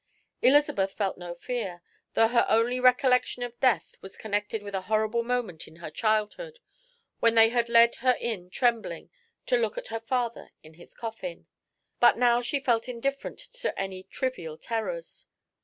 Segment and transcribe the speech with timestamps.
[0.41, 1.83] Elizabeth felt no fear,
[2.15, 6.57] though her only recollection of death was connected with a horrible moment in her childhood,
[7.19, 9.11] when they had led her in trembling
[9.45, 11.45] to look at her father in his coffin.
[11.99, 15.27] But now she felt indifferent to any trivial terrors.